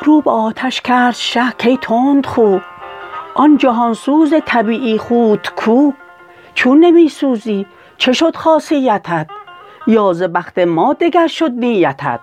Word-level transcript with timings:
رو 0.00 0.20
به 0.20 0.30
آتش 0.30 0.80
کرد 0.80 1.14
شه 1.14 1.50
کای 1.50 1.76
تندخو 1.76 2.58
آن 3.34 3.56
جهان 3.56 3.94
سوز 3.94 4.34
طبیعی 4.46 4.98
خوت 4.98 5.48
کو. 5.48 5.92
چون 6.54 6.80
نمی 6.80 7.08
سوزی 7.08 7.66
چه 7.98 8.12
شد 8.12 8.36
خاصیتت؟ 8.36 9.26
یا 9.86 10.12
ز 10.12 10.22
بخت 10.22 10.58
ما 10.58 10.92
دگر 10.92 11.26
شد 11.26 11.50
نیتت؟ 11.50 12.20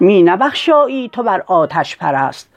می 0.00 0.22
نبخشایی 0.22 1.08
تو 1.08 1.22
بر 1.22 1.42
آتش 1.46 1.96
پرست. 1.96 2.53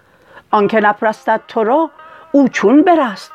آنک 0.57 0.75
نپرستد 0.84 1.42
تو 1.47 1.64
را 1.64 1.89
او 2.32 2.47
چون 2.47 2.82
برست 2.82 3.32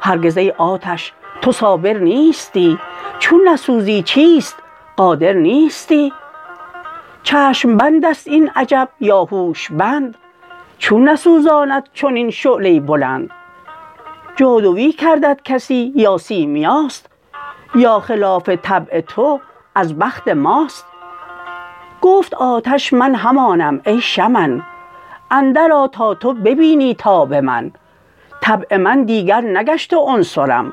هرگز 0.00 0.38
ای 0.38 0.50
آتش 0.50 1.12
تو 1.40 1.52
صابر 1.52 1.92
نیستی. 1.92 2.78
چون 3.18 3.48
نسوزی 3.48 4.02
چیست؟ 4.02 4.56
قادر 4.96 5.32
نیستی. 5.32 6.12
چشم 7.22 7.76
بندست 7.76 8.28
این 8.28 8.50
عجب 8.56 8.88
یا 9.00 9.24
هوش 9.24 9.72
بند؟ 9.72 10.14
چون 10.78 11.08
نسوزاند 11.08 11.88
چنین 11.94 12.30
شعله 12.30 12.80
بلند؟ 12.80 13.30
جادوی 14.36 14.92
کردت 14.92 15.40
کسی 15.44 15.92
یا 15.96 16.18
سیمیاست؟ 16.18 17.10
یا 17.74 18.00
خلاف 18.00 18.48
طبع 18.48 19.00
تو 19.00 19.40
از 19.74 19.98
بخت 19.98 20.28
ماست؟ 20.28 20.86
گفت 22.02 22.34
آتش 22.34 22.92
من 22.92 23.14
همانم 23.14 23.80
ای 23.86 24.00
شمن. 24.00 24.62
اندرآ 25.30 25.86
تا 25.86 26.14
تو 26.14 26.34
ببینی 26.34 26.94
تاب 26.94 27.34
من. 27.34 27.72
طبع 28.42 28.76
من 28.76 29.04
دیگر 29.04 29.40
نگشت 29.40 29.92
و 29.92 29.98
عنصرم. 29.98 30.72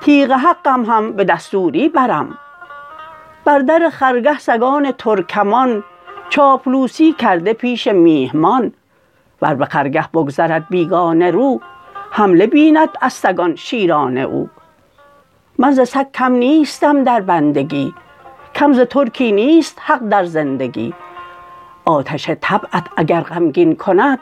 تیغ 0.00 0.32
حقم 0.32 0.84
هم 0.84 1.12
به 1.12 1.24
دستوری 1.24 1.88
برم. 1.88 2.38
بر 3.44 3.58
در 3.58 3.90
خرگه 3.90 4.38
سگان 4.38 4.92
ترکمان 4.92 5.84
چاپلوسی 6.28 7.12
کرده 7.12 7.52
پیش 7.52 7.86
میهمان. 7.86 8.72
ور 9.42 9.54
به 9.54 9.64
خرگه 9.64 10.08
بگذرد 10.14 10.66
بیگانه 10.70 11.30
رو 11.30 11.60
حمله 12.10 12.46
بیند 12.46 12.88
از 13.00 13.12
سگان 13.12 13.56
شیران 13.56 14.18
او. 14.18 14.48
من 15.58 15.70
ز 15.70 15.88
سگ 15.88 16.06
کم 16.14 16.32
نیستم 16.32 17.04
در 17.04 17.20
بندگی 17.20 17.94
کم 18.54 18.72
ز 18.72 18.80
ترکی 18.80 19.32
نیست 19.32 19.78
حق 19.84 20.08
در 20.08 20.24
زندگی. 20.24 20.94
آتش 21.88 22.30
طبعت 22.40 22.84
اگر 22.96 23.20
غمگین 23.20 23.76
کند 23.76 24.18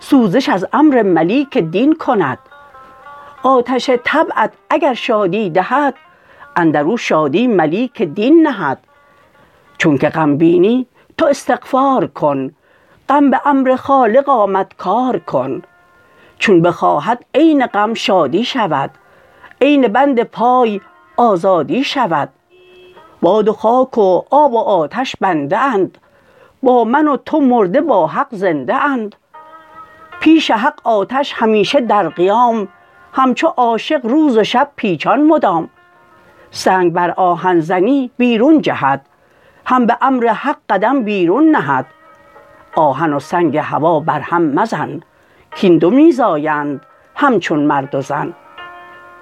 سوزش 0.00 0.48
از 0.48 0.66
امر 0.72 1.02
ملیک 1.02 1.58
دین 1.58 1.94
کند. 1.94 2.38
آتش 3.42 3.90
طبعت 4.04 4.52
اگر 4.70 4.94
شادی 4.94 5.50
دهد 5.50 5.94
اندر 6.56 6.82
او 6.82 6.96
شادی 6.96 7.46
ملیک 7.46 8.02
دین 8.02 8.46
نهد. 8.46 8.78
چونک 9.78 10.04
غم 10.04 10.36
بینی 10.36 10.86
تو 11.18 11.26
استغفار 11.26 12.06
کن. 12.06 12.50
غم 13.08 13.30
به 13.30 13.40
امر 13.46 13.76
خالق 13.76 14.28
آمد 14.28 14.74
کار 14.78 15.18
کن. 15.18 15.62
چون 16.38 16.62
بخواهد 16.62 17.24
عین 17.34 17.66
غم 17.66 17.94
شادی 17.94 18.44
شود. 18.44 18.90
عین 19.60 19.88
بند 19.88 20.22
پای 20.22 20.80
آزادی 21.16 21.84
شود. 21.84 22.28
باد 23.22 23.48
و 23.48 23.52
خاک 23.52 23.98
و 23.98 24.22
آب 24.30 24.52
و 24.52 24.58
آتش 24.58 25.16
بنده 25.20 25.58
اند. 25.58 25.98
با 26.62 26.84
من 26.84 27.08
و 27.08 27.16
تو 27.16 27.40
مرده 27.40 27.80
با 27.80 28.06
حق 28.06 28.28
زنده 28.30 28.74
اند. 28.74 29.16
پیش 30.20 30.50
حق 30.50 30.80
آتش 30.84 31.32
همیشه 31.36 31.80
در 31.80 32.08
قیام 32.08 32.68
همچو 33.12 33.46
عاشق 33.46 34.06
روز 34.06 34.38
و 34.38 34.44
شب 34.44 34.70
پیچان 34.76 35.22
مدام. 35.22 35.68
سنگ 36.50 36.92
بر 36.92 37.10
آهن 37.10 37.60
زنی 37.60 38.10
بیرون 38.16 38.60
جهد 38.60 39.06
هم 39.66 39.86
به 39.86 39.96
امر 40.00 40.26
حق 40.26 40.56
قدم 40.68 41.04
بیرون 41.04 41.50
نهد. 41.50 41.86
آهن 42.76 43.12
و 43.12 43.20
سنگ 43.20 43.56
هوا 43.56 44.00
بر 44.00 44.20
هم 44.20 44.42
مزن 44.42 45.00
کاین 45.60 45.78
دو 45.78 45.90
می 45.90 46.12
زایند 46.12 46.80
همچون 47.14 47.60
مرد 47.60 47.94
و 47.94 48.00
زن. 48.00 48.34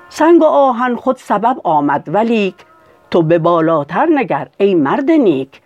سنگ 0.09 0.43
و 0.43 0.45
آهن 0.45 0.97
خود 0.97 1.17
سبب 1.17 1.57
آمد 1.65 2.05
ولیک 2.13 2.55
تو 3.11 3.23
به 3.23 3.39
بالاتر 3.39 4.07
نگر 4.15 4.49
ای 4.59 4.75
مرد 4.75 5.11
نیک. 5.11 5.61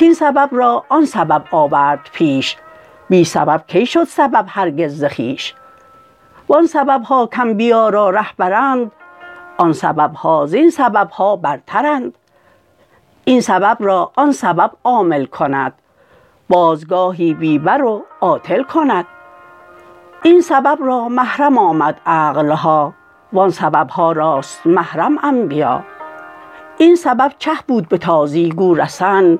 کاین 0.00 0.14
سبب 0.14 0.48
را 0.52 0.84
آن 0.88 1.04
سبب 1.04 1.42
آورد 1.52 2.10
پیش 2.12 2.56
بی 3.08 3.24
سبب 3.24 3.62
کی 3.66 3.86
شد 3.86 4.04
سبب 4.04 4.44
هرگز 4.48 4.96
ز 4.96 5.04
خویش؟ 5.04 5.54
و 6.48 6.54
آن 6.54 6.66
سبب 6.66 7.02
ها 7.02 7.26
کانبیا 7.26 7.88
را 7.88 8.10
ره 8.10 8.36
برند 8.36 8.92
آن 9.58 9.72
سبب 9.72 10.14
ها 10.14 10.46
زین 10.46 10.70
سبب 10.70 11.10
ها 11.10 11.36
برترند. 11.36 12.18
این 13.24 13.40
سبب 13.40 13.76
را 13.80 14.12
آن 14.16 14.32
سبب 14.32 14.70
عامل 14.84 15.24
کند 15.24 15.72
بازگاهی 16.48 17.34
بی 17.34 17.58
بر 17.58 17.82
و 17.82 18.04
عاطل 18.20 18.62
کند. 18.62 19.04
این 20.22 20.40
سبب 20.40 20.78
را 20.80 21.08
محرم 21.08 21.58
آمد 21.58 22.00
عقل 22.06 22.50
ها 22.50 22.94
و 23.32 23.38
آن 23.38 23.50
سبب 23.50 23.90
ها 23.90 24.12
راست 24.12 24.66
محرم 24.66 25.18
انبیا. 25.22 25.82
این 26.78 26.96
سبب 26.96 27.32
چه 27.38 27.52
بود 27.68 27.88
به 27.88 27.98
تازی 27.98 28.48
گو 28.48 28.74
رسن؟ 28.74 29.38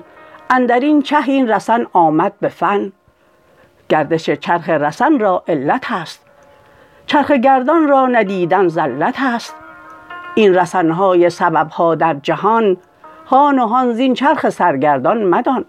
اندر 0.49 0.79
این 0.79 1.01
چه 1.01 1.17
این 1.27 1.47
رسن 1.47 1.85
آمد 1.93 2.33
به 2.39 2.49
فن؟ 2.49 2.91
گردش 3.89 4.29
چرخ 4.29 4.69
رسن 4.69 5.19
را 5.19 5.43
علتست 5.47 6.25
چرخ 7.05 7.31
گردان 7.31 7.87
را 7.87 8.07
ندیدن 8.07 8.67
زلتست 8.67 9.55
این 10.35 10.55
رسن 10.55 10.91
های 10.91 11.29
سبب 11.29 11.69
ها 11.69 11.95
در 11.95 12.13
جهان 12.13 12.77
هان 13.25 13.59
و 13.59 13.67
هان 13.67 13.93
زین 13.93 14.13
چرخ 14.13 14.49
سرگردان 14.49 15.23
مدان. 15.23 15.65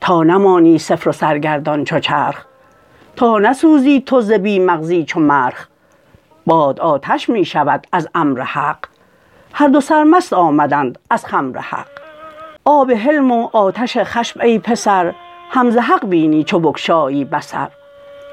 تا 0.00 0.22
نمانی 0.22 0.78
صفر 0.78 1.08
و 1.08 1.12
سرگردان 1.12 1.84
چو 1.84 1.98
چرخ 1.98 2.44
تا 3.16 3.38
نسوزی 3.38 4.00
تو 4.00 4.20
ز 4.20 4.32
بی 4.32 4.58
مغزی 4.58 5.04
چو 5.04 5.20
مرخ. 5.20 5.66
باد 6.46 6.80
آتش 6.80 7.28
می 7.28 7.44
شود 7.44 7.86
از 7.92 8.08
امر 8.14 8.40
حق. 8.40 8.78
هر 9.52 9.68
دو 9.68 9.80
سرمست 9.80 10.32
آمدند 10.32 10.98
از 11.10 11.26
خمر 11.26 11.58
حق. 11.58 12.07
آب 12.70 12.92
حلم 12.92 13.30
و 13.30 13.48
آتش 13.52 13.98
خشم 13.98 14.40
ای 14.40 14.58
پسر 14.58 15.12
هم 15.50 15.70
ز 15.70 15.76
حق 15.76 16.06
بینی 16.06 16.44
چو 16.44 16.58
بگشایی 16.58 17.24
بصر. 17.24 17.68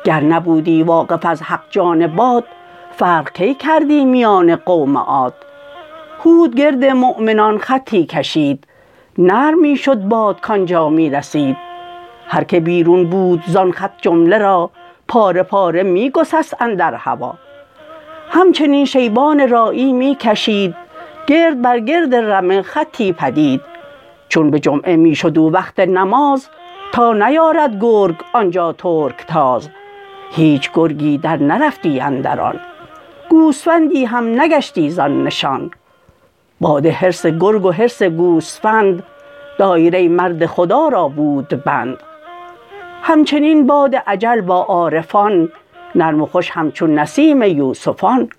گر 0.03 0.19
نبودی 0.19 0.83
واقف 0.83 1.25
از 1.25 1.41
حق 1.41 1.61
جان 1.69 2.07
باد 2.07 2.43
فرق 2.91 3.31
کی 3.31 3.53
کردی 3.53 4.05
میان 4.05 4.55
قوم 4.55 4.97
عاد؟ 4.97 5.33
هود 6.25 6.55
گرد 6.55 6.85
مؤمنان 6.85 7.57
خطی 7.57 8.05
کشید 8.05 8.67
نرم 9.17 9.59
می 9.59 9.77
شد 9.77 9.97
باد 10.01 10.41
کان 10.41 10.65
جا 10.65 10.89
می 10.89 11.09
رسید. 11.09 11.57
هر 12.27 12.43
که 12.43 12.59
بیرون 12.59 13.09
بود 13.09 13.43
زان 13.47 13.71
خط 13.71 13.93
جمله 14.01 14.37
را 14.37 14.69
پاره 15.07 15.43
پاره 15.43 15.83
می 15.83 16.09
گسست 16.09 16.61
اندر 16.61 16.93
هوا. 16.93 17.33
همچنین 18.29 18.85
شیبان 18.85 19.49
راعی 19.49 19.93
می 19.93 20.15
کشید 20.15 20.75
گرد 21.27 21.61
بر 21.61 21.79
گرد 21.79 22.15
رمه 22.15 22.61
خطی 22.61 23.13
پدید. 23.13 23.74
چون 24.29 24.51
به 24.51 24.59
جمعه 24.59 24.95
می 24.95 25.15
شد 25.15 25.37
او 25.37 25.51
وقت 25.51 25.79
نماز 25.79 26.49
تا 26.93 27.13
نیارد 27.13 27.79
گرگ 27.81 28.15
آنجا 28.33 28.73
ترکتاز 28.73 29.69
هیچ 30.31 30.71
گرگی 30.73 31.17
در 31.17 31.37
نرفتی 31.37 31.99
اندر 31.99 32.41
آن 32.41 32.59
گوسفندی 33.29 34.05
هم 34.05 34.41
نگشتی 34.41 34.89
زان 34.89 35.23
نشان. 35.23 35.71
باد 36.61 36.85
حرص 36.85 37.25
گرگ 37.25 37.65
و 37.65 37.71
حرص 37.71 38.03
گوسفند 38.03 39.03
دایره 39.59 40.07
مرد 40.07 40.45
خدا 40.45 40.87
را 40.87 41.07
بود 41.07 41.63
بند. 41.63 41.97
همچنین 43.01 43.67
باد 43.67 43.95
اجل 44.07 44.41
با 44.41 44.63
عارفان 44.63 45.51
نرم 45.95 46.21
و 46.21 46.25
خوش 46.25 46.51
همچون 46.51 46.99
نسیم 46.99 47.43
یوسفان. 47.43 48.29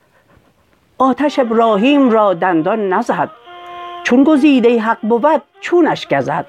آتش 0.99 1.39
ابراهیم 1.39 2.11
را 2.11 2.35
دندان 2.35 2.89
نزد 2.93 3.31
چون 4.07 4.25
گزیده 4.25 4.81
حق 4.81 4.99
بود 5.03 5.43
چونش 5.61 6.09
گزد. 6.09 6.47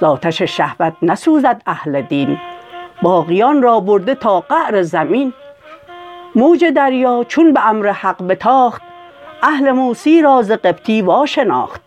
ز 0.00 0.04
آتش 0.04 0.42
شهوت 0.42 0.92
نسوزد 1.02 1.62
اهل 1.66 2.02
دین. 2.02 2.38
باقیان 3.02 3.62
را 3.62 3.80
برده 3.80 4.14
تا 4.14 4.40
قعر 4.40 4.82
زمین. 4.82 5.32
موج 6.34 6.64
دریا 6.64 7.24
چون 7.28 7.52
به 7.52 7.68
امر 7.68 7.88
حق 7.88 8.22
بتاخت 8.22 8.82
اهل 9.42 9.70
موسی 9.70 10.22
را 10.22 10.42
ز 10.42 10.50
قبطی 10.50 11.02
وا 11.02 11.26
شناخت 11.26 11.80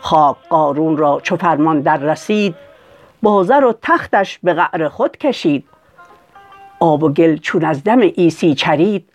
خاک 0.00 0.36
قارون 0.48 0.96
را 0.96 1.20
چو 1.22 1.36
فرمان 1.36 1.80
در 1.80 1.96
رسید 1.96 2.54
با 3.22 3.44
و 3.44 3.74
تختش 3.82 4.38
به 4.42 4.54
قعر 4.54 4.88
خود 4.88 5.16
کشید. 5.16 5.64
آب 6.80 7.02
و 7.02 7.08
گل 7.08 7.36
چون 7.36 7.64
از 7.64 7.84
دم 7.84 8.00
عیسی 8.00 8.54
چرید 8.54 9.08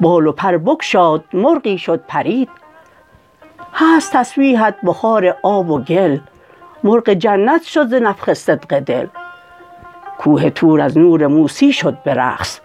بال 0.00 0.26
و 0.26 0.32
پر 0.32 0.56
بگشاد 0.56 1.24
مرغی 1.32 1.78
شد 1.78 2.00
پرید. 2.08 2.48
هست 3.80 4.12
تسبیحت 4.12 4.74
بخار 4.84 5.36
آب 5.42 5.70
و 5.70 5.78
گل. 5.78 6.18
مرغ 6.84 7.10
جنت 7.10 7.62
شد 7.62 7.86
ز 7.86 7.94
نفخ 7.94 8.32
صدق 8.32 8.78
دل. 8.78 9.06
کوه 10.18 10.50
طور 10.50 10.80
از 10.80 10.98
نور 10.98 11.26
موسی 11.26 11.72
شد 11.72 12.02
به 12.02 12.14
رقص 12.14 12.60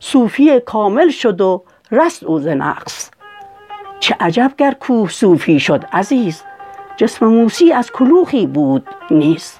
صوفی 0.00 0.60
کامل 0.60 1.10
شد 1.10 1.40
و 1.40 1.62
رست 1.90 2.24
او 2.24 2.38
ز 2.38 2.46
نقص. 2.46 3.10
چه 4.00 4.16
عجب 4.20 4.52
گر 4.56 4.74
کوه 4.80 5.08
صوفی 5.08 5.60
شد 5.60 5.84
عزیز. 5.92 6.42
جسم 6.96 7.26
موسی 7.26 7.72
از 7.72 7.92
کلوخی 7.92 8.46
بود 8.46 8.88
نیز. 9.10 9.54